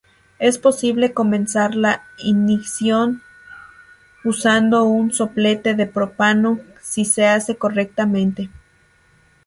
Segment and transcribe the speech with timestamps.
[0.39, 3.21] Es posible comenzar la ignición
[4.23, 8.49] usando un soplete de propano si se hace correctamente.